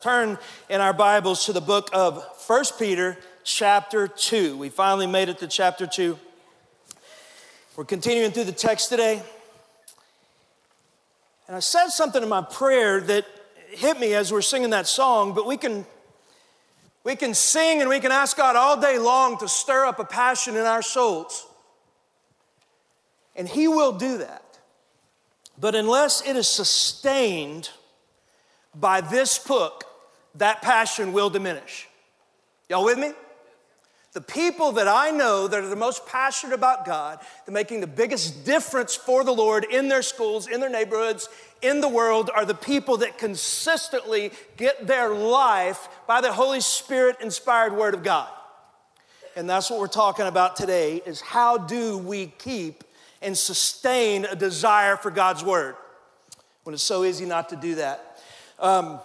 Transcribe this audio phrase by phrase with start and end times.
[0.00, 4.56] Turn in our Bibles to the book of 1 Peter, chapter 2.
[4.56, 6.16] We finally made it to chapter 2.
[7.74, 9.20] We're continuing through the text today.
[11.48, 13.26] And I said something in my prayer that
[13.70, 15.84] hit me as we're singing that song, but we can
[17.02, 20.04] we can sing and we can ask God all day long to stir up a
[20.04, 21.44] passion in our souls.
[23.34, 24.60] And he will do that.
[25.58, 27.70] But unless it is sustained
[28.76, 29.86] by this book,
[30.38, 31.88] that passion will diminish.
[32.68, 33.12] Y'all with me?
[34.12, 37.86] The people that I know that are the most passionate about God, they're making the
[37.86, 41.28] biggest difference for the Lord in their schools, in their neighborhoods,
[41.60, 47.16] in the world, are the people that consistently get their life by the Holy Spirit
[47.20, 48.28] inspired Word of God.
[49.36, 52.84] And that's what we're talking about today is how do we keep
[53.20, 55.76] and sustain a desire for God's Word
[56.64, 58.20] when it's so easy not to do that.
[58.58, 59.00] Um,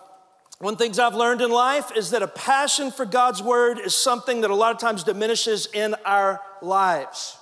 [0.60, 4.42] one things I've learned in life is that a passion for God's word is something
[4.42, 7.38] that a lot of times diminishes in our lives.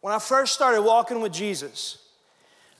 [0.00, 1.98] When I first started walking with Jesus,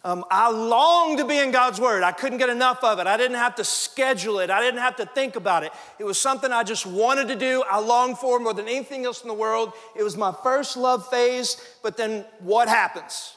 [0.05, 2.03] um, I longed to be in God's Word.
[2.03, 3.07] I couldn't get enough of it.
[3.07, 4.51] I didn't have to schedule it.
[4.51, 5.73] I didn't have to think about it.
[6.01, 7.63] It was something I just wanted to do.
[7.71, 9.73] I longed for more than anything else in the world.
[9.95, 11.57] It was my first love phase.
[11.85, 13.37] But then what happens?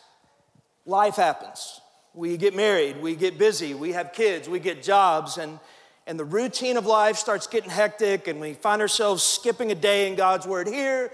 [0.88, 1.82] Life happens.
[2.16, 3.00] We get married.
[3.00, 3.76] We get busy.
[3.76, 4.50] We have kids.
[4.50, 5.38] We get jobs.
[5.38, 5.60] And
[6.08, 10.08] and the routine of life starts getting hectic, and we find ourselves skipping a day
[10.08, 11.12] in God's Word here,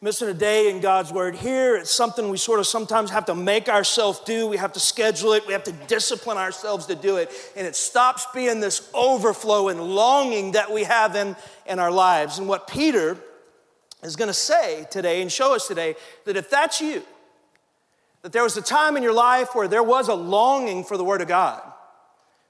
[0.00, 1.76] missing a day in God's Word here.
[1.76, 4.46] It's something we sort of sometimes have to make ourselves do.
[4.46, 7.32] We have to schedule it, we have to discipline ourselves to do it.
[7.56, 11.34] And it stops being this overflow and longing that we have in,
[11.66, 12.38] in our lives.
[12.38, 13.16] And what Peter
[14.04, 17.02] is going to say today and show us today that if that's you,
[18.22, 21.02] that there was a time in your life where there was a longing for the
[21.02, 21.60] Word of God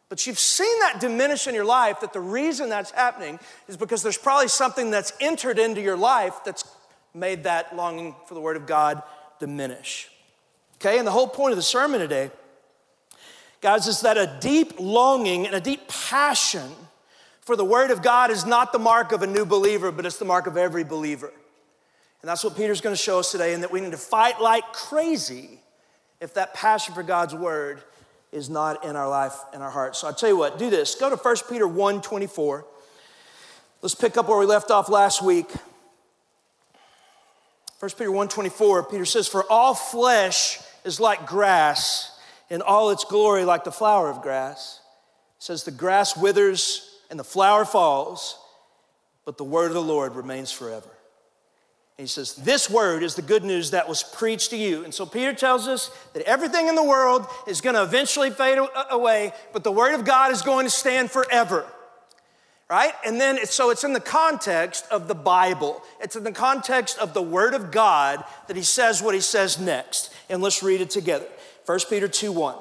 [0.09, 4.03] but you've seen that diminish in your life, that the reason that's happening is because
[4.03, 6.65] there's probably something that's entered into your life that's
[7.13, 9.03] made that longing for the Word of God
[9.39, 10.09] diminish.
[10.77, 12.31] Okay, and the whole point of the sermon today,
[13.61, 16.71] guys, is that a deep longing and a deep passion
[17.41, 20.19] for the Word of God is not the mark of a new believer, but it's
[20.19, 21.33] the mark of every believer.
[22.23, 24.73] And that's what Peter's gonna show us today, and that we need to fight like
[24.73, 25.61] crazy
[26.21, 27.83] if that passion for God's Word
[28.33, 29.99] is not in our life and our hearts.
[29.99, 30.95] So I tell you what, do this.
[30.95, 32.67] Go to 1 Peter 1 24.
[33.81, 35.51] Let's pick up where we left off last week.
[37.81, 42.19] 1 Peter 1 24, Peter says, For all flesh is like grass,
[42.51, 44.81] and all its glory like the flower of grass.
[45.39, 48.37] It says, The grass withers and the flower falls,
[49.25, 50.91] but the word of the Lord remains forever.
[51.99, 54.85] He says, This word is the good news that was preached to you.
[54.85, 58.59] And so Peter tells us that everything in the world is going to eventually fade
[58.91, 61.67] away, but the word of God is going to stand forever.
[62.71, 62.93] Right?
[63.05, 65.83] And then, it's, so it's in the context of the Bible.
[66.01, 69.59] It's in the context of the word of God that he says what he says
[69.59, 70.15] next.
[70.29, 71.27] And let's read it together.
[71.67, 72.55] 1 Peter 2 1.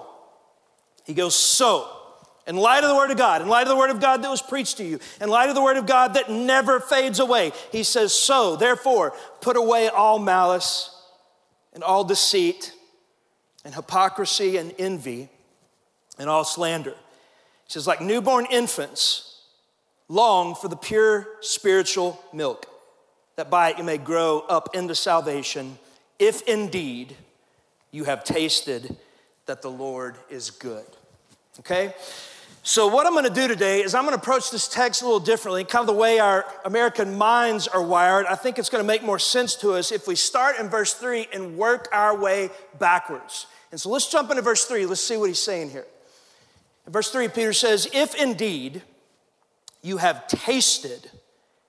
[1.03, 1.89] He goes, So,
[2.47, 4.29] in light of the Word of God, in light of the Word of God that
[4.29, 7.51] was preached to you, in light of the Word of God that never fades away,
[7.71, 10.89] he says, So, therefore, put away all malice
[11.73, 12.73] and all deceit
[13.65, 15.29] and hypocrisy and envy
[16.17, 16.91] and all slander.
[16.91, 19.41] He says, like newborn infants,
[20.07, 22.65] long for the pure spiritual milk,
[23.35, 25.77] that by it you may grow up into salvation,
[26.17, 27.15] if indeed
[27.91, 28.95] you have tasted
[29.47, 30.85] that the Lord is good.
[31.59, 31.93] Okay?
[32.67, 35.63] So, what I'm gonna do today is I'm gonna approach this text a little differently,
[35.63, 38.25] kind of the way our American minds are wired.
[38.25, 41.29] I think it's gonna make more sense to us if we start in verse three
[41.31, 43.47] and work our way backwards.
[43.71, 44.85] And so, let's jump into verse three.
[44.85, 45.85] Let's see what he's saying here.
[46.85, 48.81] In verse three, Peter says, If indeed
[49.81, 51.09] you have tasted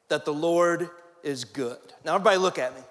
[0.08, 0.90] that the Lord
[1.22, 1.78] is good.
[2.04, 2.82] Now, everybody, look at me.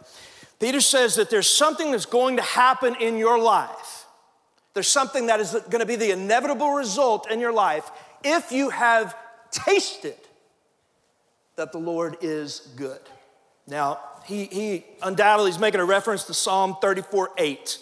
[0.62, 3.97] Peter says that there's something that's going to happen in your life
[4.78, 7.90] there's something that is going to be the inevitable result in your life
[8.24, 9.18] if you have
[9.50, 10.14] tasted
[11.56, 13.00] that the Lord is good.
[13.66, 17.80] Now, he, he undoubtedly is making a reference to Psalm 34 8,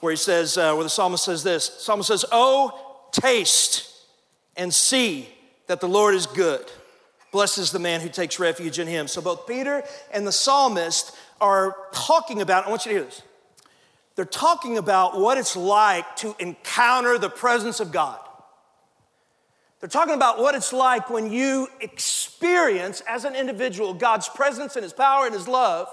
[0.00, 3.86] where he says, uh, where the psalmist says this psalmist says, Oh, taste
[4.56, 5.28] and see
[5.66, 6.64] that the Lord is good.
[7.32, 9.08] Blesses the man who takes refuge in him.
[9.08, 13.22] So both Peter and the psalmist are talking about, I want you to hear this
[14.16, 18.18] they're talking about what it's like to encounter the presence of God.
[19.80, 24.82] They're talking about what it's like when you experience as an individual God's presence and
[24.82, 25.88] His power and His love.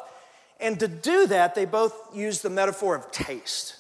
[0.59, 3.75] And to do that, they both use the metaphor of taste.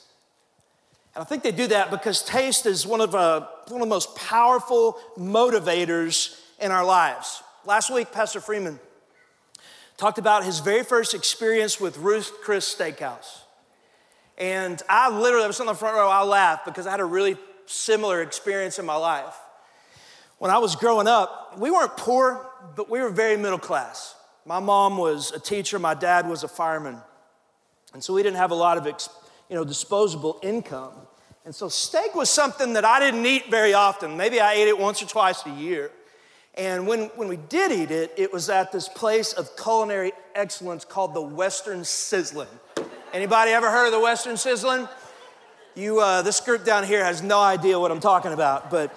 [1.15, 3.93] And I think they do that because taste is one of, uh, one of the
[3.93, 7.43] most powerful motivators in our lives.
[7.65, 8.79] Last week, Pastor Freeman
[9.97, 13.41] talked about his very first experience with Ruth Chris Steakhouse.
[14.41, 17.05] And I literally, I was on the front row, I laughed because I had a
[17.05, 19.35] really similar experience in my life.
[20.39, 24.15] When I was growing up, we weren't poor, but we were very middle class.
[24.47, 26.97] My mom was a teacher, my dad was a fireman.
[27.93, 30.93] And so we didn't have a lot of you know, disposable income.
[31.45, 34.17] And so steak was something that I didn't eat very often.
[34.17, 35.91] Maybe I ate it once or twice a year.
[36.55, 40.83] And when, when we did eat it, it was at this place of culinary excellence
[40.83, 42.47] called the Western Sizzlin'.
[43.13, 44.87] Anybody ever heard of the Western Sizzlin'?
[45.75, 48.93] You, uh, this group down here has no idea what I'm talking about, but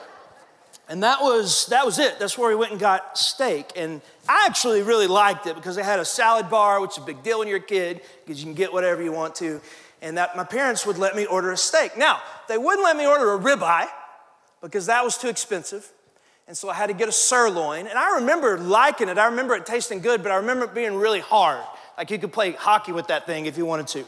[0.88, 2.20] and that was that was it.
[2.20, 3.72] That's where we went and got steak.
[3.74, 7.06] And I actually really liked it because they had a salad bar, which is a
[7.06, 9.60] big deal when you're a kid because you can get whatever you want to.
[10.00, 11.96] And that my parents would let me order a steak.
[11.96, 13.88] Now they wouldn't let me order a ribeye
[14.60, 15.90] because that was too expensive.
[16.46, 17.88] And so I had to get a sirloin.
[17.88, 19.18] And I remember liking it.
[19.18, 21.64] I remember it tasting good, but I remember it being really hard.
[21.96, 24.04] Like you could play hockey with that thing if you wanted to.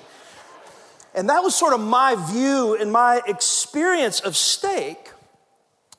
[1.15, 5.11] And that was sort of my view and my experience of steak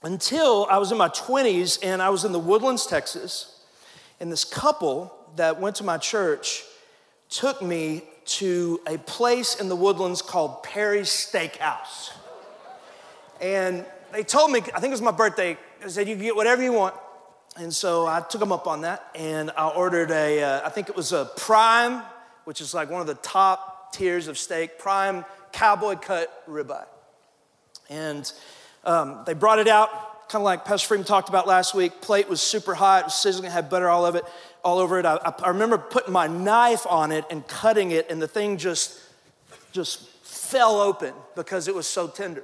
[0.03, 3.63] until I was in my 20s and I was in the Woodlands, Texas.
[4.19, 6.63] And this couple that went to my church
[7.29, 12.11] took me to a place in the Woodlands called Perry's Steakhouse.
[13.41, 16.35] And they told me, I think it was my birthday, they said, you can get
[16.35, 16.95] whatever you want.
[17.59, 20.89] And so I took them up on that and I ordered a, uh, I think
[20.89, 22.04] it was a prime,
[22.45, 26.86] which is like one of the top tiers of steak, prime cowboy cut ribeye.
[27.89, 28.31] And
[28.83, 29.89] um, they brought it out,
[30.30, 32.00] kind of like Pastor Freeman talked about last week.
[32.00, 34.24] Plate was super hot, was sizzling, had butter all of it,
[34.63, 35.06] all over it.
[35.06, 39.00] I, I remember putting my knife on it and cutting it, and the thing just,
[39.71, 42.44] just fell open because it was so tender.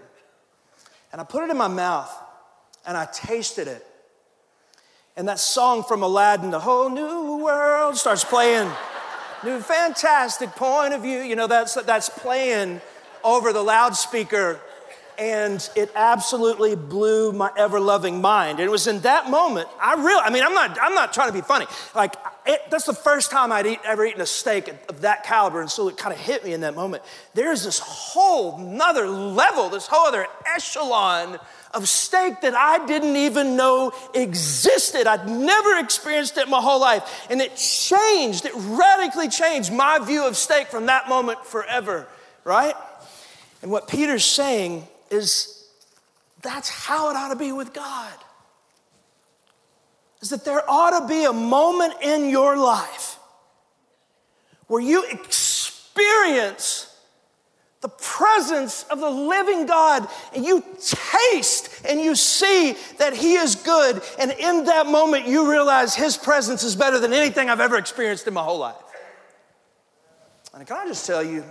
[1.11, 2.11] And I put it in my mouth
[2.85, 3.85] and I tasted it.
[5.15, 8.71] And that song from Aladdin, The Whole New World, starts playing.
[9.43, 11.19] New fantastic point of view.
[11.19, 12.81] You know, that's, that's playing
[13.23, 14.59] over the loudspeaker
[15.17, 18.59] and it absolutely blew my ever loving mind.
[18.59, 21.27] And it was in that moment, I really, I mean, I'm not, I'm not trying
[21.27, 21.65] to be funny.
[21.95, 22.15] Like,
[22.45, 25.69] it, that's the first time I'd eat, ever eaten a steak of that caliber, and
[25.69, 27.03] so it kind of hit me in that moment.
[27.33, 31.39] There's this whole nother level, this whole other echelon
[31.73, 35.07] of steak that I didn't even know existed.
[35.07, 37.27] I'd never experienced it in my whole life.
[37.29, 42.07] And it changed, it radically changed my view of steak from that moment forever,
[42.43, 42.75] right?
[43.61, 45.69] And what Peter's saying is
[46.41, 48.13] that's how it ought to be with God.
[50.21, 53.17] Is that there ought to be a moment in your life
[54.67, 56.89] where you experience
[57.81, 63.55] the presence of the living God and you taste and you see that He is
[63.55, 64.01] good.
[64.17, 68.25] And in that moment, you realize His presence is better than anything I've ever experienced
[68.25, 68.75] in my whole life.
[70.53, 71.43] And can I just tell you,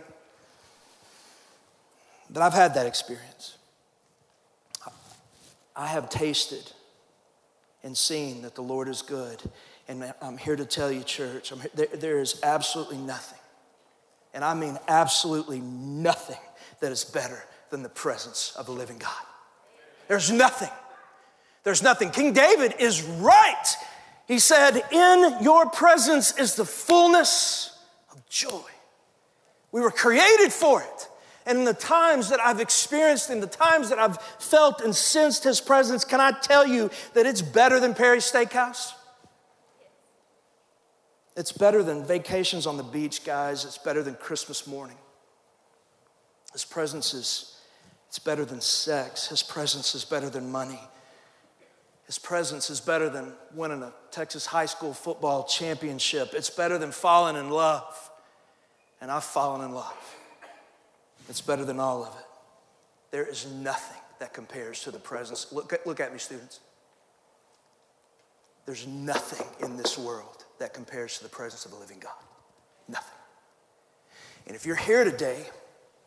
[2.33, 3.57] that I've had that experience.
[5.77, 6.71] I have tasted
[7.83, 9.43] and seen that the Lord is good.
[9.89, 13.39] And I'm here to tell you, church, there, there is absolutely nothing,
[14.33, 16.39] and I mean absolutely nothing,
[16.81, 19.11] that is better than the presence of the living God.
[20.09, 20.71] There's nothing.
[21.65, 22.11] There's nothing.
[22.11, 23.77] King David is right.
[24.27, 27.79] He said, In your presence is the fullness
[28.11, 28.63] of joy.
[29.71, 31.09] We were created for it.
[31.47, 35.45] And in the times that I've experienced, in the times that I've felt and sensed
[35.45, 38.93] His presence, can I tell you that it's better than Perry's Steakhouse?
[41.37, 43.65] It's better than vacations on the beach, guys.
[43.65, 44.99] It's better than Christmas morning.
[46.53, 47.57] His presence is
[48.09, 49.29] it's better than sex.
[49.29, 50.81] His presence is better than money.
[52.05, 56.35] His presence is better than winning a Texas high school football championship.
[56.35, 58.11] It's better than falling in love.
[59.01, 60.17] And I've fallen in love.
[61.29, 62.25] It's better than all of it.
[63.11, 65.53] There is nothing that compares to the presence.
[65.53, 66.61] Look at, look at me, students.
[68.67, 72.13] There's nothing in this world that compares to the presence of a living God.
[72.89, 73.19] Nothing.
[74.47, 75.47] And if you're here today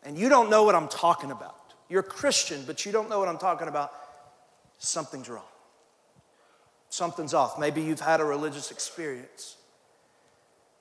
[0.02, 3.18] and you don't know what I'm talking about, you're a Christian, but you don't know
[3.18, 3.92] what I'm talking about,
[4.78, 5.42] something's wrong.
[6.88, 7.58] Something's off.
[7.58, 9.56] Maybe you've had a religious experience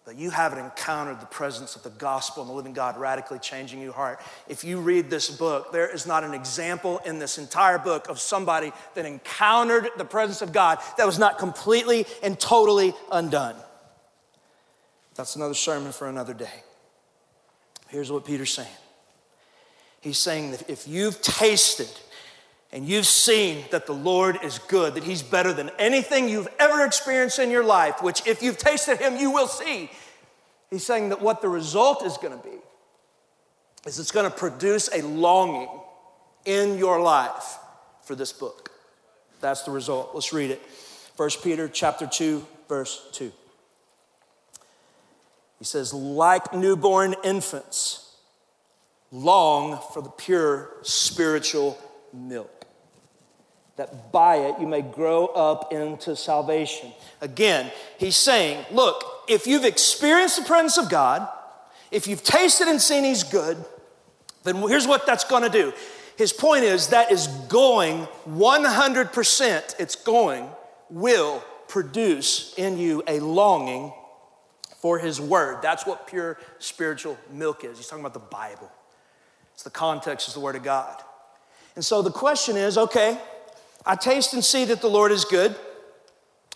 [0.05, 3.81] but you haven't encountered the presence of the gospel and the living God radically changing
[3.81, 4.21] your heart.
[4.47, 8.19] If you read this book, there is not an example in this entire book of
[8.19, 13.55] somebody that encountered the presence of God that was not completely and totally undone.
[15.15, 16.63] That's another sermon for another day.
[17.88, 18.67] Here's what Peter's saying
[20.01, 21.89] He's saying that if you've tasted
[22.75, 26.86] and you've seen that the Lord is good, that He's better than anything you've ever
[26.86, 29.89] experienced in your life, which if you've tasted Him, you will see.
[30.70, 32.58] He's saying that what the result is going to be
[33.86, 35.70] is it's going to produce a longing
[36.44, 37.58] in your life
[38.03, 38.70] for this book.
[39.39, 40.12] That's the result.
[40.13, 40.62] Let's read it.
[41.15, 43.32] 1 Peter chapter 2 verse 2.
[45.60, 48.17] He says, "Like newborn infants,
[49.13, 51.77] long for the pure spiritual
[52.12, 52.54] milk."
[53.77, 56.91] That by it you may grow up into salvation.
[57.22, 61.27] Again, he's saying, look, if you've experienced the presence of God,
[61.91, 63.63] if you've tasted and seen he's good,
[64.44, 65.74] then here's what that's going to do.
[66.17, 70.48] His point is that is going 100%, it's going,
[70.89, 73.91] will produce in you a longing
[74.77, 75.62] for his word.
[75.62, 77.77] That's what pure spiritual milk is.
[77.77, 78.72] He's talking about the Bible.
[79.53, 81.01] It's the context, is the word of God.
[81.75, 83.20] And so the question is okay,
[83.86, 85.56] I taste and see that the Lord is good.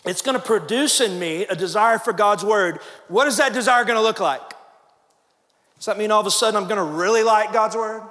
[0.04, 2.80] It's going to produce in me a desire for God's word.
[3.08, 4.40] What is that desire going to look like?
[5.76, 8.02] Does that mean all of a sudden I'm going to really like God's word?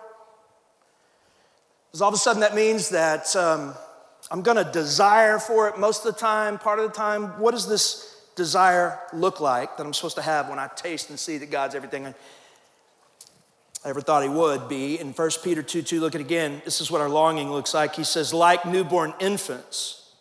[1.92, 3.74] Does all of a sudden that means that um,
[4.32, 7.40] I'm going to desire for it most of the time, part of the time?
[7.40, 11.20] What does this desire look like that I'm supposed to have when I taste and
[11.20, 12.14] see that God's everything
[13.83, 15.00] I ever thought he would be.
[15.00, 16.62] In 1 Peter 2 2, look at again.
[16.65, 17.95] This is what our longing looks like.
[17.95, 20.13] He says, like newborn infants,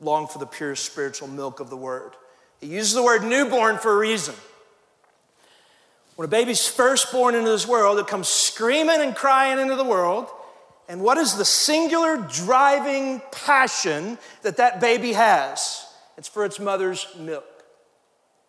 [0.00, 2.12] long for the pure spiritual milk of the word.
[2.60, 4.34] He uses the word newborn for a reason.
[6.16, 9.84] When a baby's first born into this world, it comes screaming and crying into the
[9.84, 10.28] world.
[10.88, 15.86] And what is the singular driving passion that that baby has?
[16.16, 17.55] It's for its mother's milk.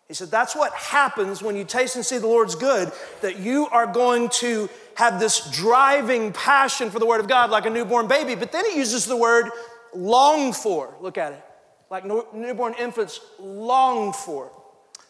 [0.08, 3.68] He said, That's what happens when you taste and see the Lord's good, that you
[3.68, 8.08] are going to have this driving passion for the Word of God like a newborn
[8.08, 8.34] baby.
[8.34, 9.50] But then he uses the word
[9.94, 10.94] long for.
[11.00, 11.44] Look at it.
[11.90, 14.50] Like newborn infants long for.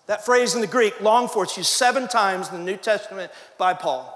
[0.07, 3.31] That phrase in the Greek, long for, it's used seven times in the New Testament
[3.59, 4.15] by Paul.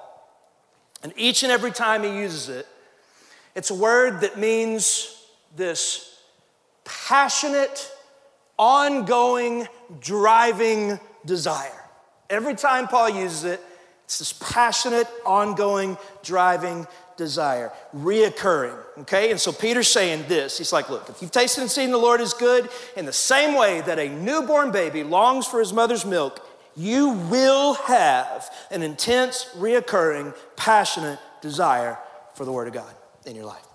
[1.03, 2.67] And each and every time he uses it,
[3.55, 5.23] it's a word that means
[5.55, 6.19] this
[6.85, 7.92] passionate,
[8.62, 9.66] ongoing,
[10.00, 11.83] driving desire.
[12.31, 13.61] Every time Paul uses it,
[14.04, 18.78] it's this passionate, ongoing, driving desire, reoccurring.
[18.99, 19.33] Okay?
[19.33, 20.59] And so Peter's saying this.
[20.59, 23.59] He's like, look, if you've tasted and seen the Lord is good, in the same
[23.59, 29.47] way that a newborn baby longs for his mother's milk, you will have an intense,
[29.57, 31.99] reoccurring, passionate desire
[32.35, 32.95] for the Word of God
[33.26, 33.66] in your life.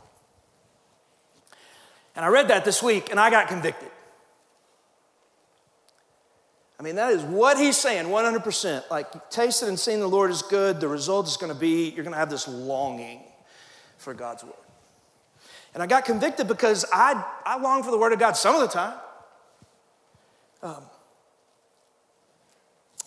[2.15, 3.89] And I read that this week and I got convicted.
[6.79, 8.89] I mean, that is what he's saying 100%.
[8.91, 10.79] Like, tasted and seen the Lord is good.
[10.79, 13.21] The result is going to be you're going to have this longing
[13.97, 14.53] for God's word.
[15.73, 18.61] And I got convicted because I, I long for the word of God some of
[18.61, 18.97] the time.
[20.63, 20.83] Um,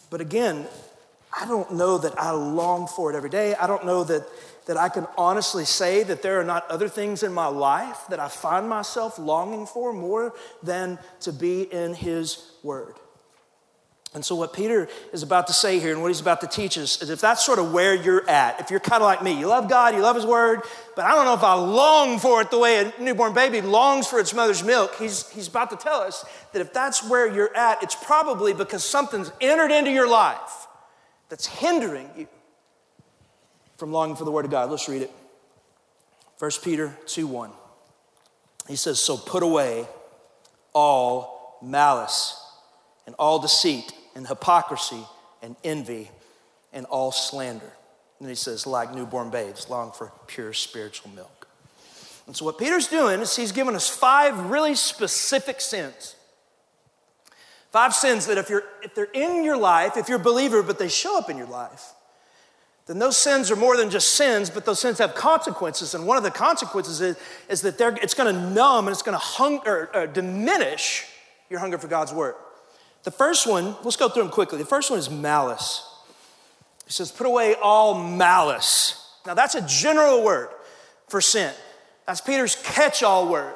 [0.08, 0.66] but again,
[1.36, 3.54] I don't know that I long for it every day.
[3.54, 4.26] I don't know that,
[4.66, 8.18] that I can honestly say that there are not other things in my life that
[8.18, 12.96] I find myself longing for more than to be in His Word.
[14.12, 16.76] And so, what Peter is about to say here and what he's about to teach
[16.76, 19.38] us is if that's sort of where you're at, if you're kind of like me,
[19.38, 20.62] you love God, you love His Word,
[20.96, 24.08] but I don't know if I long for it the way a newborn baby longs
[24.08, 27.56] for its mother's milk, he's, he's about to tell us that if that's where you're
[27.56, 30.66] at, it's probably because something's entered into your life
[31.28, 32.26] that's hindering you
[33.76, 34.70] from longing for the Word of God.
[34.70, 35.12] Let's read it.
[36.40, 37.50] 1 Peter 2 1.
[38.66, 39.86] He says, So put away
[40.72, 42.36] all malice
[43.06, 45.04] and all deceit and hypocrisy
[45.42, 46.10] and envy
[46.72, 47.72] and all slander.
[48.18, 51.48] And he says, like newborn babes, long for pure spiritual milk.
[52.26, 56.14] And so, what Peter's doing is he's giving us five really specific sins.
[57.72, 60.78] Five sins that if, you're, if they're in your life, if you're a believer, but
[60.78, 61.92] they show up in your life,
[62.86, 65.94] then those sins are more than just sins, but those sins have consequences.
[65.94, 67.16] And one of the consequences is,
[67.48, 71.06] is that it's going to numb and it's going to hunger, or diminish
[71.48, 72.34] your hunger for God's word.
[73.02, 74.58] The first one, let's go through them quickly.
[74.58, 75.86] The first one is malice.
[76.86, 78.96] He says, put away all malice.
[79.26, 80.48] Now, that's a general word
[81.08, 81.52] for sin.
[82.06, 83.54] That's Peter's catch all word.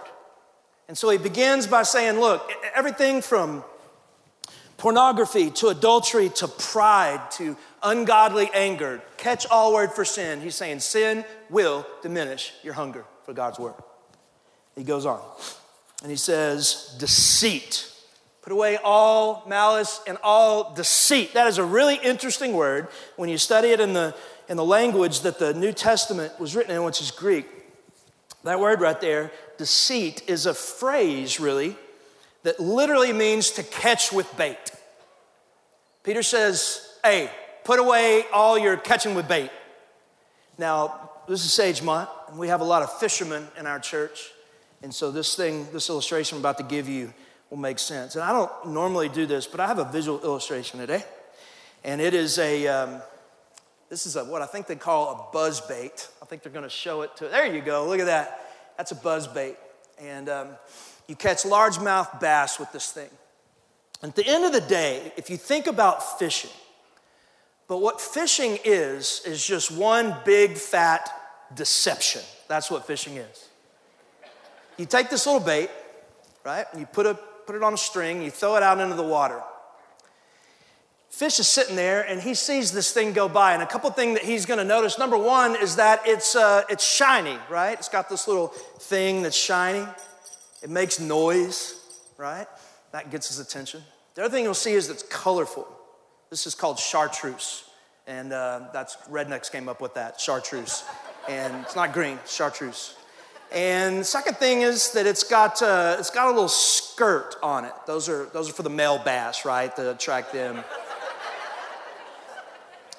[0.89, 3.65] And so he begins by saying, look, everything from
[4.77, 10.41] pornography to adultery to pride to ungodly anger, catch all word for sin.
[10.41, 13.75] He's saying sin will diminish your hunger for God's word.
[14.77, 15.21] He goes on
[16.03, 17.91] and he says, deceit.
[18.45, 21.33] Put away all malice and all deceit.
[21.33, 24.15] That is a really interesting word when you study it in the,
[24.51, 27.47] in the language that the New Testament was written in, which is Greek.
[28.43, 31.75] That word right there, deceit, is a phrase really
[32.43, 34.59] that literally means to catch with bait.
[36.03, 37.31] Peter says, Hey,
[37.65, 39.51] put away all your catching with bait.
[40.59, 44.31] Now, this is Sage Month, and we have a lot of fishermen in our church.
[44.83, 47.15] And so, this thing, this illustration I'm about to give you
[47.51, 48.15] will make sense.
[48.15, 51.05] And I don't normally do this, but I have a visual illustration today.
[51.85, 53.03] And it is a, um,
[53.91, 56.09] this is a, what I think they call a buzz bait.
[56.23, 58.41] I think they're going to show it to, there you go, look at that.
[58.77, 59.57] That's a buzz bait.
[60.01, 60.49] And um,
[61.07, 63.11] you catch largemouth bass with this thing.
[64.03, 66.51] At the end of the day, if you think about fishing,
[67.69, 71.09] but what fishing is, is just one big fat
[71.55, 72.23] deception.
[72.49, 73.49] That's what fishing is.
[74.77, 75.71] You take this little bait,
[76.45, 78.95] right, and you put, a, put it on a string, you throw it out into
[78.95, 79.43] the water.
[81.11, 83.55] Fish is sitting there and he sees this thing go by.
[83.55, 86.85] And a couple things that he's gonna notice number one is that it's, uh, it's
[86.85, 87.79] shiny, right?
[87.79, 89.87] It's got this little thing that's shiny.
[90.63, 91.81] It makes noise,
[92.17, 92.49] right?
[92.91, 93.83] That gets his attention.
[94.15, 95.69] The other thing you'll see is it's colorful.
[96.31, 97.65] This is called chartreuse.
[98.07, 100.83] And uh, that's rednecks came up with that, chartreuse.
[101.29, 102.97] And it's not green, chartreuse.
[103.53, 107.73] And second thing is that it's got, uh, it's got a little skirt on it.
[107.87, 110.65] Those are, those are for the male bass, right, to attract them.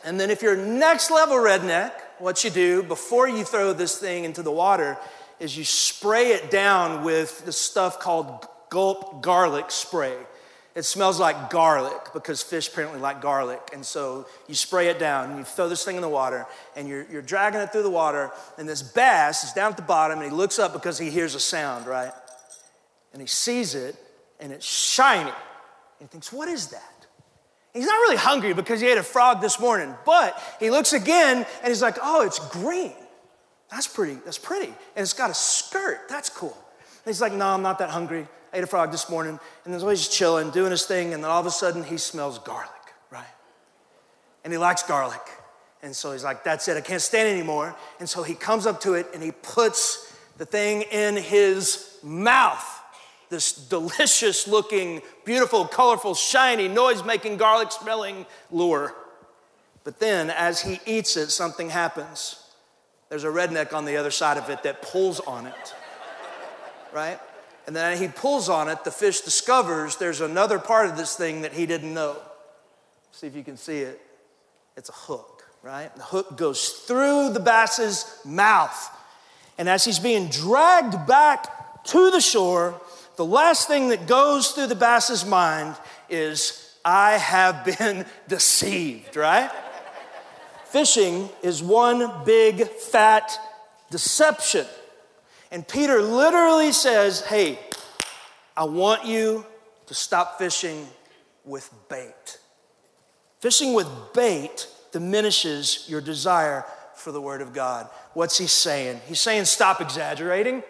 [0.05, 4.23] And then if you're next level redneck, what you do before you throw this thing
[4.23, 4.97] into the water
[5.39, 10.15] is you spray it down with the stuff called gulp garlic spray.
[10.75, 13.61] It smells like garlic because fish apparently like garlic.
[13.73, 16.85] And so you spray it down and you throw this thing in the water and
[16.89, 18.29] you're, you're dragging it through the water.
[18.57, 21.33] And this bass is down at the bottom and he looks up because he hears
[21.33, 22.11] a sound, right?
[23.13, 23.95] And he sees it
[24.41, 25.29] and it's shiny.
[25.29, 25.31] And
[26.01, 27.07] he thinks, what is that?
[27.73, 31.37] He's not really hungry because he ate a frog this morning, but he looks again
[31.37, 32.93] and he's like, oh, it's green.
[33.71, 34.67] That's pretty, that's pretty.
[34.67, 36.09] And it's got a skirt.
[36.09, 36.57] That's cool.
[37.05, 38.27] He's like, no, I'm not that hungry.
[38.51, 39.39] I ate a frog this morning.
[39.63, 42.69] And he's chilling, doing his thing, and then all of a sudden he smells garlic,
[43.11, 43.23] right?
[44.43, 45.21] And he likes garlic.
[45.83, 47.75] And so he's like, that's it, I can't stand anymore.
[47.99, 52.81] And so he comes up to it and he puts the thing in his mouth
[53.29, 58.93] this delicious looking, beautiful, colorful, shiny, noise making, garlic smelling lure.
[59.83, 62.41] But then, as he eats it, something happens.
[63.09, 65.75] There's a redneck on the other side of it that pulls on it,
[66.95, 67.19] right?
[67.67, 71.41] And then he pulls on it, the fish discovers there's another part of this thing
[71.41, 72.15] that he didn't know.
[73.11, 74.01] See if you can see it.
[74.77, 75.93] It's a hook, right?
[75.95, 78.91] The hook goes through the bass's mouth.
[79.57, 82.79] And as he's being dragged back to the shore,
[83.17, 85.75] the last thing that goes through the bass's mind
[86.09, 89.51] is, I have been deceived, right?
[90.65, 93.37] Fishing is one big fat
[93.89, 94.65] deception.
[95.51, 97.59] And Peter literally says, Hey,
[98.57, 99.45] I want you
[99.87, 100.87] to stop fishing
[101.43, 102.39] with bait.
[103.39, 107.89] Fishing with bait diminishes your desire for the Word of God.
[108.13, 109.01] What's he saying?
[109.07, 110.63] He's saying, Stop exaggerating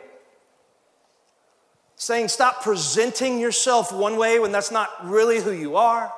[1.96, 6.12] saying stop presenting yourself one way when that's not really who you are.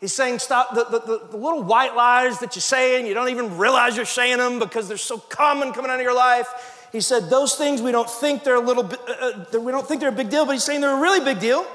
[0.00, 3.28] He's saying stop the, the, the, little white lies that you say and you don't
[3.28, 6.88] even realize you're saying them because they're so common coming out of your life.
[6.90, 9.86] He said those things we don't think they're a little bit, uh, uh we don't
[9.86, 11.66] think they're a big deal, but he's saying they're a really big deal.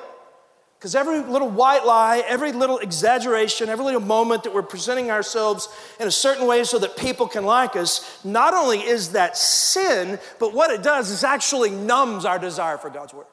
[0.79, 5.69] Because every little white lie, every little exaggeration, every little moment that we're presenting ourselves
[5.99, 10.19] in a certain way so that people can like us, not only is that sin,
[10.39, 13.25] but what it does is actually numbs our desire for God's word.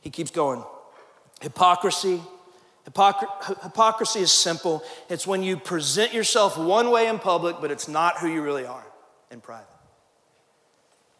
[0.00, 0.64] He keeps going.
[1.40, 2.20] Hypocrisy.
[2.88, 4.82] Hypocr- hypocrisy is simple.
[5.08, 8.66] It's when you present yourself one way in public, but it's not who you really
[8.66, 8.84] are
[9.30, 9.66] in private.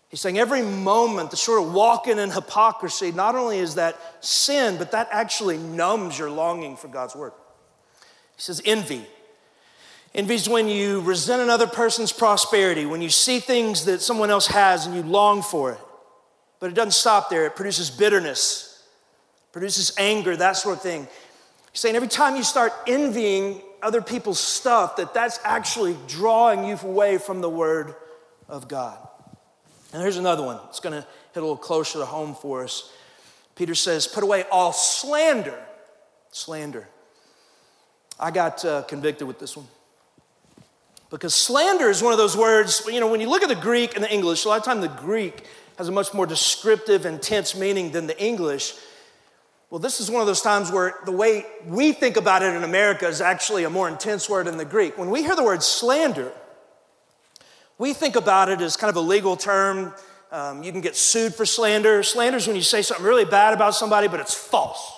[0.08, 4.76] He's saying every moment, the sort of walking in hypocrisy, not only is that sin,
[4.76, 7.32] but that actually numbs your longing for God's word.
[8.36, 9.06] He says envy.
[10.14, 14.48] Envy is when you resent another person's prosperity, when you see things that someone else
[14.48, 15.80] has and you long for it.
[16.60, 18.86] But it doesn't stop there, it produces bitterness,
[19.52, 21.08] produces anger, that sort of thing.
[21.72, 27.18] Saying every time you start envying other people's stuff, that that's actually drawing you away
[27.18, 27.94] from the word
[28.48, 28.98] of God.
[29.92, 30.58] And here's another one.
[30.68, 32.90] It's going to hit a little closer to home for us.
[33.56, 35.58] Peter says, Put away all slander.
[36.30, 36.88] Slander.
[38.18, 39.66] I got uh, convicted with this one.
[41.10, 43.94] Because slander is one of those words, you know, when you look at the Greek
[43.94, 45.44] and the English, a lot of time the Greek
[45.76, 48.74] has a much more descriptive, intense meaning than the English.
[49.72, 52.62] Well, this is one of those times where the way we think about it in
[52.62, 54.98] America is actually a more intense word in the Greek.
[54.98, 56.30] When we hear the word slander,
[57.78, 59.94] We think about it as kind of a legal term.
[60.30, 62.02] Um, you can get sued for slander.
[62.02, 64.92] Slander is when you say something really bad about somebody, but it's false.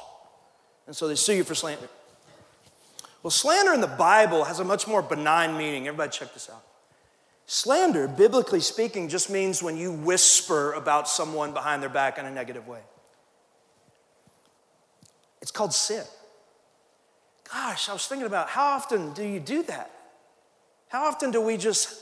[0.88, 1.88] And so they sue you for slander.
[3.22, 5.86] Well, slander in the Bible has a much more benign meaning.
[5.86, 6.64] Everybody, check this out.
[7.46, 12.30] Slander, biblically speaking, just means when you whisper about someone behind their back in a
[12.32, 12.80] negative way.
[15.44, 16.02] It's called sin.
[17.52, 19.90] Gosh, I was thinking about how often do you do that?
[20.88, 22.00] How often do we just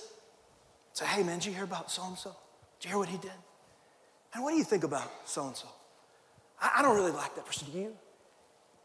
[0.92, 2.36] say, hey man, did you hear about so and so?
[2.78, 3.32] Did you hear what he did?
[4.32, 5.66] And what do you think about so and so?
[6.60, 7.66] I don't really like that person.
[7.72, 7.96] Do you?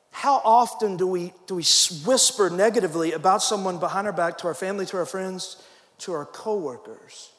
[0.10, 1.64] How often do we, do we
[2.04, 5.64] whisper negatively about someone behind our back to our family, to our friends,
[6.00, 7.30] to our coworkers?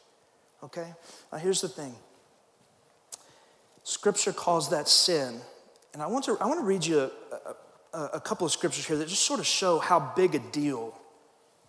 [0.63, 0.95] Okay?
[1.33, 1.97] Now here's the thing.
[3.83, 5.41] Scripture calls that sin.
[5.93, 8.87] And I want to, I want to read you a, a, a couple of scriptures
[8.87, 10.95] here that just sort of show how big a deal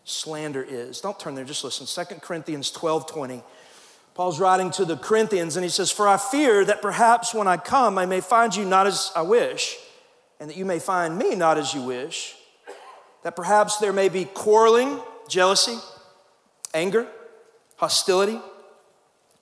[0.03, 1.01] slander is.
[1.01, 1.85] Don't turn there, just listen.
[1.85, 3.43] 2 Corinthians 12 20.
[4.13, 7.57] Paul's writing to the Corinthians and he says, For I fear that perhaps when I
[7.57, 9.77] come, I may find you not as I wish,
[10.39, 12.35] and that you may find me not as you wish,
[13.23, 15.77] that perhaps there may be quarreling, jealousy,
[16.73, 17.07] anger,
[17.77, 18.39] hostility,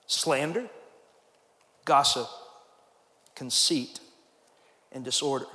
[0.06, 0.68] slander,
[1.84, 2.28] gossip,
[3.34, 3.98] conceit,
[4.92, 5.46] and disorder.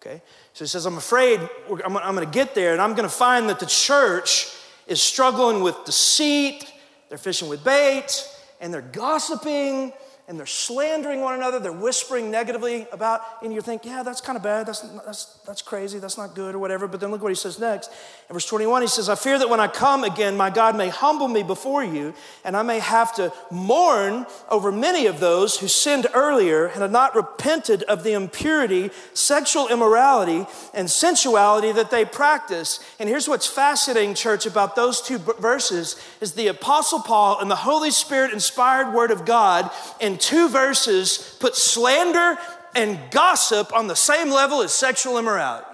[0.00, 0.22] Okay?
[0.52, 1.40] So he says, I'm afraid
[1.84, 4.48] I'm, I'm going to get there and I'm going to find that the church
[4.86, 6.70] is struggling with deceit,
[7.08, 8.26] they're fishing with bait,
[8.60, 9.92] and they're gossiping,
[10.28, 14.36] and they're slandering one another, they're whispering negatively about, and you think, yeah, that's kind
[14.36, 16.86] of bad, that's, that's, that's crazy, that's not good, or whatever.
[16.86, 17.90] But then look what he says next.
[18.28, 20.90] In verse 21, he says, I fear that when I come again, my God may
[20.90, 22.12] humble me before you,
[22.44, 26.92] and I may have to mourn over many of those who sinned earlier and had
[26.92, 32.80] not repented of the impurity, sexual immorality, and sensuality that they practice.
[33.00, 37.56] And here's what's fascinating, church, about those two verses is the Apostle Paul and the
[37.56, 39.70] Holy Spirit inspired word of God
[40.18, 42.36] two verses put slander
[42.74, 45.66] and gossip on the same level as sexual immorality.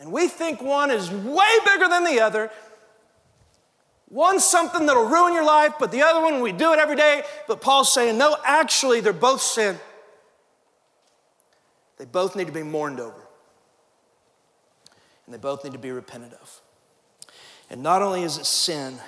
[0.00, 2.50] And we think one is way bigger than the other.
[4.10, 7.22] One's something that'll ruin your life, but the other one, we do it every day.
[7.46, 9.78] But Paul's saying, no, actually, they're both sin.
[11.98, 13.28] They both need to be mourned over.
[15.24, 16.60] And they both need to be repented of.
[17.70, 18.98] And not only is it sin,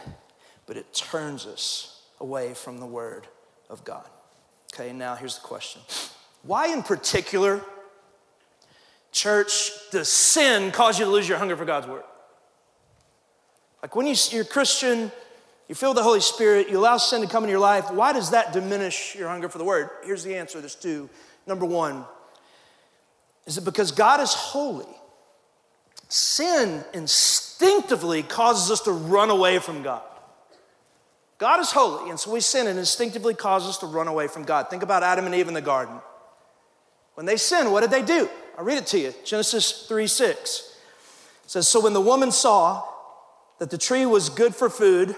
[0.65, 3.27] but it turns us away from the Word
[3.69, 4.09] of God.
[4.73, 5.83] Okay, now here's the question
[6.43, 7.63] Why, in particular,
[9.13, 12.05] church, does sin cause you to lose your hunger for God's Word?
[13.83, 15.13] Like when you, you're Christian,
[15.69, 18.31] you feel the Holy Spirit, you allow sin to come into your life, why does
[18.31, 19.91] that diminish your hunger for the Word?
[20.05, 21.09] Here's the answer there's two.
[21.47, 22.05] Number one,
[23.47, 24.87] is it because God is holy?
[26.09, 30.03] Sin instinctively causes us to run away from God.
[31.45, 34.45] God is holy, and so we sin and instinctively cause us to run away from
[34.45, 34.71] God.
[34.71, 36.01] Think about Adam and Eve in the garden.
[37.17, 38.31] When they sinned, what did they do?
[38.57, 39.13] I'll read it to you.
[39.27, 40.79] Genesis 3 6
[41.45, 42.83] it says, So when the woman saw
[43.59, 45.17] that the tree was good for food,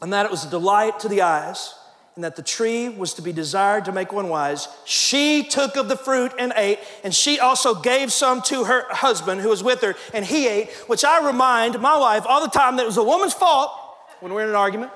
[0.00, 1.74] and that it was a delight to the eyes,
[2.14, 5.90] and that the tree was to be desired to make one wise, she took of
[5.90, 9.82] the fruit and ate, and she also gave some to her husband who was with
[9.82, 12.96] her, and he ate, which I remind my wife all the time that it was
[12.96, 13.70] a woman's fault
[14.20, 14.92] when we're in an argument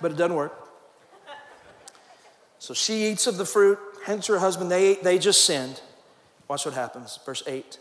[0.00, 0.60] but it doesn't work.
[2.58, 5.80] So she eats of the fruit, hence her husband, they, they just sinned.
[6.48, 7.18] Watch what happens.
[7.24, 7.78] Verse 8.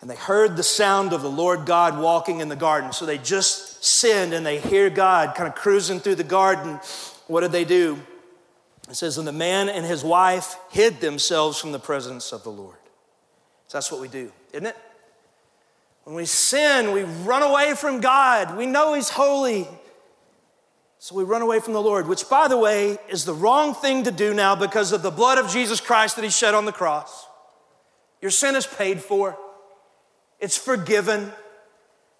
[0.00, 2.92] And they heard the sound of the Lord God walking in the garden.
[2.92, 6.78] So they just sinned and they hear God kind of cruising through the garden.
[7.26, 7.98] What did they do?
[8.88, 12.50] It says, And the man and his wife hid themselves from the presence of the
[12.50, 12.76] Lord.
[13.66, 14.76] So that's what we do, isn't it?
[16.04, 18.56] When we sin, we run away from God.
[18.56, 19.68] We know He's holy.
[21.00, 24.04] So we run away from the Lord, which, by the way, is the wrong thing
[24.04, 26.72] to do now because of the blood of Jesus Christ that He shed on the
[26.72, 27.26] cross.
[28.20, 29.38] Your sin is paid for,
[30.40, 31.32] it's forgiven.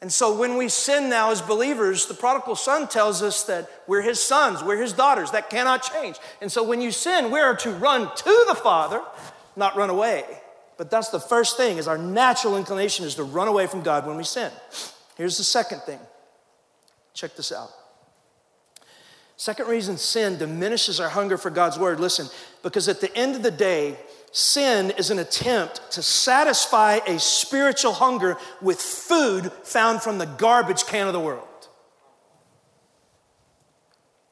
[0.00, 4.02] And so when we sin now as believers, the prodigal son tells us that we're
[4.02, 5.32] his sons, we're his daughters.
[5.32, 6.16] That cannot change.
[6.40, 9.02] And so when you sin, we are to run to the Father,
[9.56, 10.24] not run away.
[10.76, 14.06] But that's the first thing is our natural inclination is to run away from God
[14.06, 14.52] when we sin.
[15.16, 15.98] Here's the second thing.
[17.12, 17.70] Check this out.
[19.38, 22.28] Second reason sin diminishes our hunger for God's word, listen,
[22.64, 23.96] because at the end of the day,
[24.32, 30.84] sin is an attempt to satisfy a spiritual hunger with food found from the garbage
[30.86, 31.47] can of the world.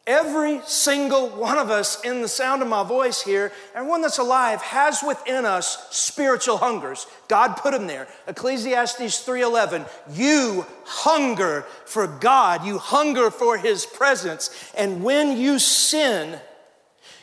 [0.06, 4.62] Every single one of us in the sound of my voice here, everyone that's alive
[4.62, 7.08] has within us spiritual hungers.
[7.26, 8.06] God put them there.
[8.28, 16.40] Ecclesiastes 3:11, you hunger for God, you hunger for his presence, and when you sin,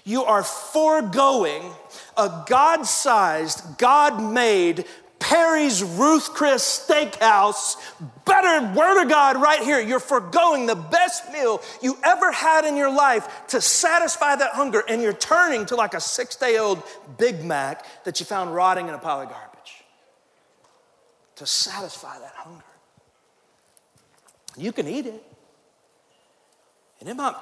[0.04, 1.74] you are foregoing
[2.17, 4.86] a God-sized, God-made
[5.23, 7.77] Perry's Ruth Chris Steakhouse,
[8.25, 9.79] better word of God right here.
[9.79, 14.83] You're foregoing the best meal you ever had in your life to satisfy that hunger,
[14.89, 16.83] and you're turning to like a six day old
[17.17, 19.86] Big Mac that you found rotting in a pile of garbage
[21.38, 22.65] to satisfy that hunger.
[24.57, 25.23] You can eat it,
[26.99, 27.36] and it might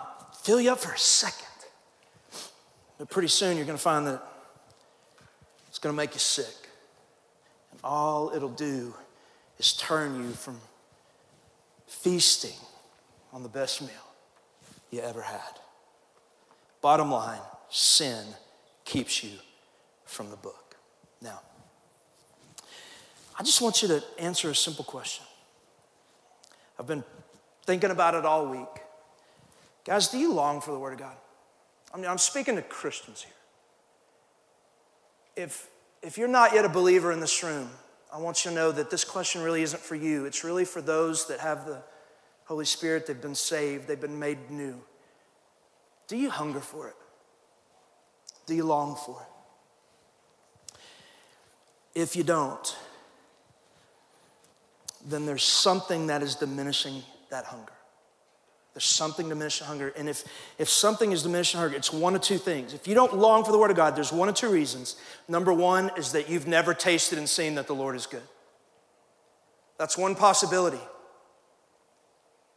[0.43, 1.47] fill you up for a second,
[2.99, 4.21] but pretty soon you're going to find that
[5.67, 6.61] it's going to make you sick
[7.83, 8.93] all it'll do
[9.57, 10.59] is turn you from
[11.87, 12.57] feasting
[13.33, 13.89] on the best meal
[14.91, 15.59] you ever had.
[16.81, 17.39] Bottom line
[17.69, 18.25] sin
[18.85, 19.31] keeps you
[20.05, 20.75] from the book.
[21.21, 21.41] Now,
[23.39, 25.25] I just want you to answer a simple question.
[26.79, 27.03] I've been
[27.65, 28.81] thinking about it all week.
[29.85, 31.15] Guys, do you long for the Word of God?
[31.93, 33.33] I mean, I'm speaking to Christians here.
[35.45, 35.67] If
[36.01, 37.69] if you're not yet a believer in this room,
[38.11, 40.25] I want you to know that this question really isn't for you.
[40.25, 41.81] It's really for those that have the
[42.45, 44.81] Holy Spirit, they've been saved, they've been made new.
[46.07, 46.95] Do you hunger for it?
[48.45, 49.27] Do you long for it?
[51.93, 52.75] If you don't,
[55.05, 57.71] then there's something that is diminishing that hunger.
[58.73, 59.93] There's something diminishing hunger.
[59.97, 60.23] And if,
[60.57, 62.73] if something is diminishing hunger, it's one of two things.
[62.73, 64.95] If you don't long for the Word of God, there's one of two reasons.
[65.27, 68.23] Number one is that you've never tasted and seen that the Lord is good.
[69.77, 70.79] That's one possibility.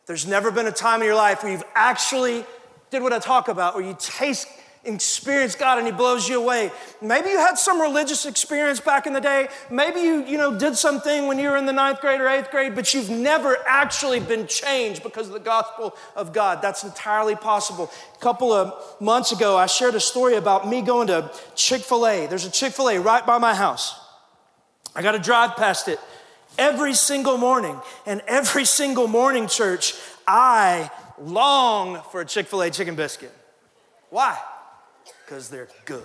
[0.07, 2.45] There's never been a time in your life where you've actually
[2.91, 4.47] did what I talk about, where you taste
[4.85, 6.71] experience God and He blows you away.
[7.01, 9.49] Maybe you had some religious experience back in the day.
[9.71, 12.51] Maybe you, you know, did something when you were in the ninth grade or eighth
[12.51, 16.61] grade, but you've never actually been changed because of the gospel of God.
[16.63, 17.91] That's entirely possible.
[18.15, 22.07] A couple of months ago, I shared a story about me going to Chick fil
[22.07, 22.27] A.
[22.27, 23.99] There's a Chick fil A right by my house.
[24.95, 25.99] I got to drive past it
[26.59, 27.81] every single morning.
[28.07, 29.95] And every single morning, church,
[30.27, 33.33] I long for a Chick fil A chicken biscuit.
[34.11, 34.39] Why?
[35.25, 36.03] Because they're good.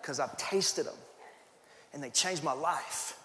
[0.00, 0.94] Because I've tasted them
[1.92, 3.18] and they changed my life.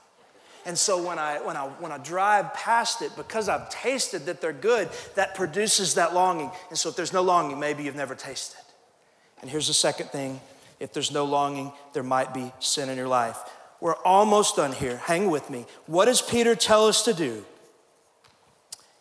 [0.66, 4.42] And so when I, when, I, when I drive past it, because I've tasted that
[4.42, 6.52] they're good, that produces that longing.
[6.70, 8.60] And so if there's no longing, maybe you've never tasted.
[9.42, 10.42] And here's the second thing
[10.80, 13.38] if there's no longing, there might be sin in your life.
[13.80, 14.98] We're almost done here.
[14.98, 15.66] Hang with me.
[15.86, 17.46] What does Peter tell us to do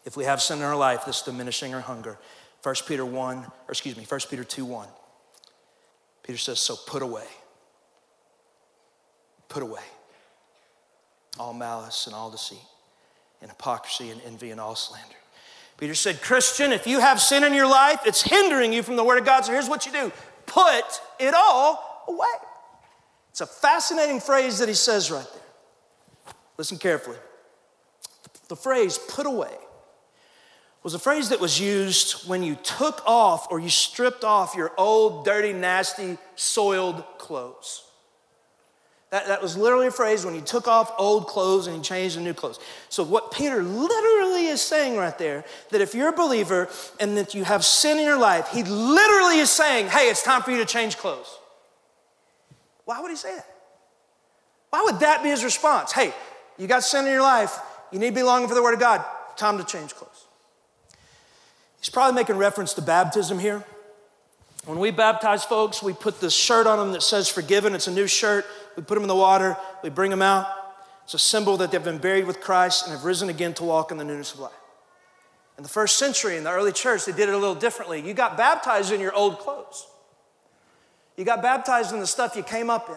[0.05, 2.17] if we have sin in our life that's diminishing our hunger?
[2.63, 4.89] 1 Peter 1, or excuse me, 1 Peter 2 1.
[6.27, 7.27] Peter says, So put away.
[9.49, 9.83] Put away
[11.39, 12.59] all malice and all deceit
[13.41, 15.15] and hypocrisy and envy and all slander.
[15.79, 19.05] Peter said, Christian, if you have sin in your life, it's hindering you from the
[19.05, 19.45] Word of God.
[19.45, 20.13] So here's what you do
[20.47, 22.27] put it all away.
[23.31, 26.35] It's a fascinating phrase that he says right there.
[26.57, 27.19] Listen carefully.
[28.49, 29.55] The phrase put away
[30.83, 34.73] was a phrase that was used when you took off or you stripped off your
[34.79, 37.83] old, dirty, nasty, soiled clothes.
[39.11, 42.17] That, that was literally a phrase when you took off old clothes and you changed
[42.17, 42.59] to new clothes.
[42.89, 47.33] So, what Peter literally is saying right there, that if you're a believer and that
[47.33, 50.59] you have sin in your life, he literally is saying, hey, it's time for you
[50.59, 51.39] to change clothes.
[52.85, 53.47] Why would he say that?
[54.71, 55.93] Why would that be his response?
[55.93, 56.13] Hey,
[56.59, 57.59] you got sin in your life,
[57.93, 59.05] you need to be longing for the Word of God,
[59.37, 60.26] time to change clothes.
[61.87, 63.65] He's probably making reference to baptism here.
[64.65, 67.77] When we baptize folks, we put this shirt on them that says forgiven.
[67.77, 68.45] It's a new shirt.
[68.77, 70.49] We put them in the water, we bring them out.
[71.05, 73.93] It's a symbol that they've been buried with Christ and have risen again to walk
[73.93, 74.53] in the newness of life.
[75.59, 78.05] In the first century, in the early church, they did it a little differently.
[78.05, 79.87] You got baptized in your old clothes,
[81.17, 82.97] you got baptized in the stuff you came up in.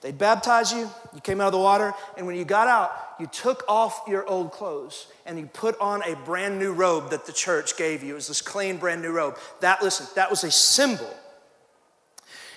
[0.00, 3.26] They'd baptize you, you came out of the water, and when you got out, you
[3.26, 7.32] took off your old clothes and you put on a brand new robe that the
[7.32, 8.12] church gave you.
[8.12, 9.36] It was this clean, brand new robe.
[9.60, 11.14] That, listen, that was a symbol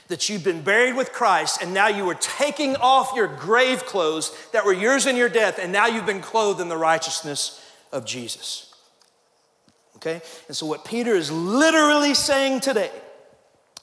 [0.08, 4.36] that you'd been buried with Christ and now you were taking off your grave clothes
[4.53, 7.60] that were yours in your death, and now you've been clothed in the righteousness
[7.91, 8.73] of Jesus.
[9.97, 10.21] Okay?
[10.47, 12.91] And so, what Peter is literally saying today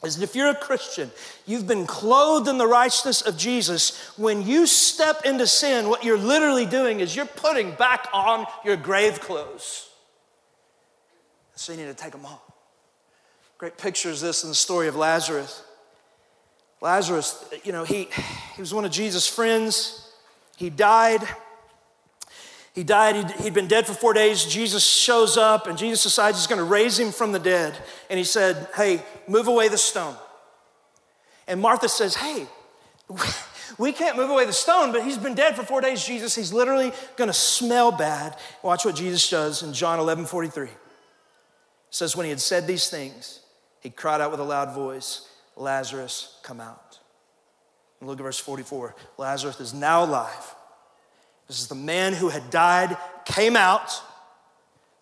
[0.02, 1.10] is that if you're a Christian,
[1.46, 4.12] you've been clothed in the righteousness of Jesus.
[4.16, 8.76] When you step into sin, what you're literally doing is you're putting back on your
[8.76, 9.88] grave clothes.
[11.54, 12.40] So you need to take them off.
[13.58, 15.62] Great picture is this in the story of Lazarus.
[16.80, 18.08] Lazarus, you know, he,
[18.54, 20.10] he was one of Jesus' friends.
[20.56, 21.20] He died.
[22.81, 24.43] He died, he'd, he'd been dead for four days.
[24.43, 27.77] Jesus shows up, and Jesus decides he's going to raise him from the dead.
[28.09, 30.16] And he said, Hey, move away the stone.
[31.47, 32.47] And Martha says, Hey,
[33.79, 36.35] we can't move away the stone, but he's been dead for four days, Jesus.
[36.35, 38.38] He's literally going to smell bad.
[38.62, 40.69] Watch what Jesus does in John 11 43.
[40.69, 40.73] It
[41.90, 43.40] says, When he had said these things,
[43.81, 46.99] he cried out with a loud voice, Lazarus, come out.
[48.01, 48.97] And look at verse 44.
[49.19, 50.55] Lazarus is now alive.
[51.50, 54.00] This is the man who had died, came out,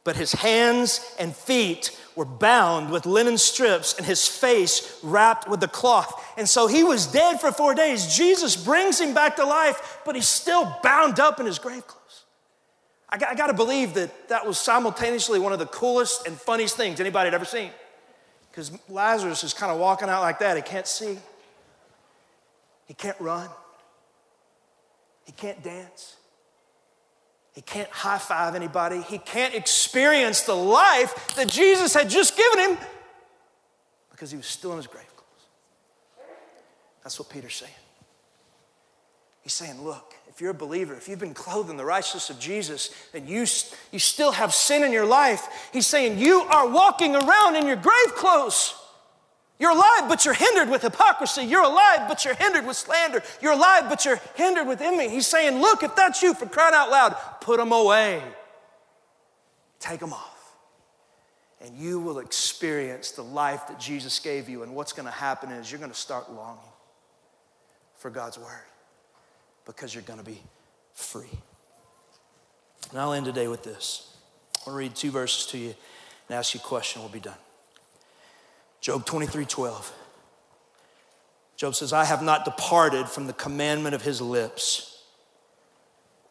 [0.02, 5.60] but his hands and feet were bound with linen strips and his face wrapped with
[5.60, 6.24] the cloth.
[6.38, 8.16] And so he was dead for four days.
[8.16, 12.24] Jesus brings him back to life, but he's still bound up in his grave clothes.
[13.10, 16.34] I got, I got to believe that that was simultaneously one of the coolest and
[16.34, 17.72] funniest things anybody had ever seen.
[18.50, 20.56] Because Lazarus is kind of walking out like that.
[20.56, 21.18] He can't see,
[22.86, 23.50] he can't run,
[25.26, 26.14] he can't dance.
[27.58, 29.02] He can't high five anybody.
[29.02, 32.78] He can't experience the life that Jesus had just given him
[34.12, 36.28] because he was still in his grave clothes.
[37.02, 37.72] That's what Peter's saying.
[39.40, 42.38] He's saying, look, if you're a believer, if you've been clothed in the righteousness of
[42.38, 43.44] Jesus, and you,
[43.90, 47.74] you still have sin in your life, he's saying, you are walking around in your
[47.74, 48.72] grave clothes.
[49.58, 51.42] You're alive, but you're hindered with hypocrisy.
[51.42, 53.22] You're alive, but you're hindered with slander.
[53.40, 55.08] You're alive, but you're hindered with envy.
[55.08, 58.22] He's saying, Look, if that's you, for crying out loud, put them away.
[59.80, 60.34] Take them off.
[61.60, 64.62] And you will experience the life that Jesus gave you.
[64.62, 66.60] And what's going to happen is you're going to start longing
[67.96, 68.64] for God's word
[69.64, 70.40] because you're going to be
[70.94, 71.26] free.
[72.90, 74.16] And I'll end today with this.
[74.54, 75.74] I want to read two verses to you
[76.28, 77.02] and ask you a question.
[77.02, 77.34] We'll be done.
[78.80, 79.92] Job 23 12.
[81.56, 85.02] Job says, I have not departed from the commandment of his lips.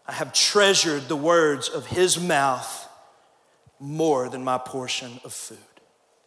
[0.07, 2.87] I have treasured the words of his mouth
[3.77, 5.57] more than my portion of food.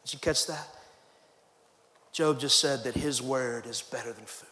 [0.05, 0.69] Did you catch that?
[2.13, 4.49] Job just said that his word is better than food.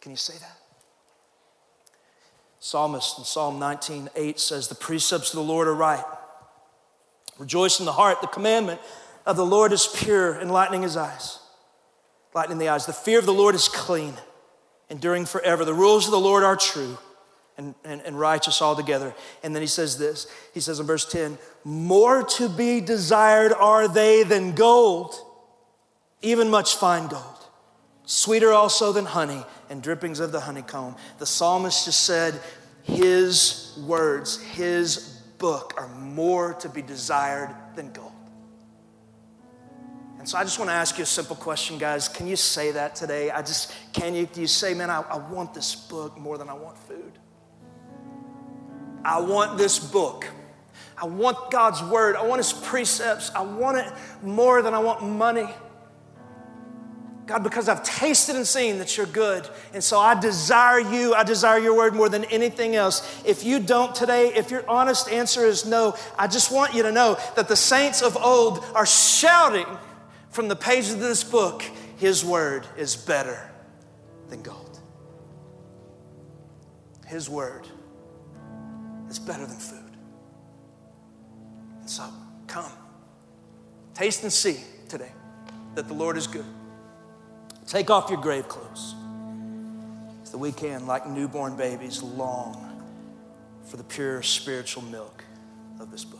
[0.00, 0.56] Can you say that?
[2.58, 6.04] Psalmist in Psalm 19 8 says, The precepts of the Lord are right
[7.40, 8.20] Rejoice in the heart.
[8.20, 8.82] The commandment
[9.24, 11.38] of the Lord is pure, enlightening his eyes.
[12.34, 12.84] Lightening the eyes.
[12.84, 14.12] The fear of the Lord is clean,
[14.90, 15.64] enduring forever.
[15.64, 16.98] The rules of the Lord are true
[17.56, 19.14] and, and, and righteous altogether.
[19.42, 23.88] And then he says this He says in verse 10 More to be desired are
[23.88, 25.14] they than gold,
[26.20, 27.24] even much fine gold.
[28.04, 30.94] Sweeter also than honey and drippings of the honeycomb.
[31.18, 32.38] The psalmist just said,
[32.82, 38.12] His words, His book are more to be desired than gold.
[40.20, 42.06] And so I just want to ask you a simple question, guys.
[42.06, 43.30] Can you say that today?
[43.30, 46.50] I just, can you, do you say, man, I, I want this book more than
[46.50, 47.18] I want food?
[49.02, 50.26] I want this book.
[50.98, 52.16] I want God's word.
[52.16, 53.30] I want his precepts.
[53.34, 53.90] I want it
[54.22, 55.48] more than I want money.
[57.30, 59.48] God, because I've tasted and seen that you're good.
[59.72, 61.14] And so I desire you.
[61.14, 63.22] I desire your word more than anything else.
[63.24, 66.90] If you don't today, if your honest answer is no, I just want you to
[66.90, 69.66] know that the saints of old are shouting
[70.30, 71.62] from the pages of this book,
[71.98, 73.48] His word is better
[74.28, 74.80] than gold.
[77.06, 77.64] His word
[79.08, 79.96] is better than food.
[81.78, 82.02] And so
[82.48, 82.72] come,
[83.94, 84.56] taste and see
[84.88, 85.12] today
[85.76, 86.44] that the Lord is good.
[87.70, 88.96] Take off your grave clothes
[90.24, 92.82] so that we can, like newborn babies, long
[93.64, 95.22] for the pure spiritual milk
[95.78, 96.19] of this book.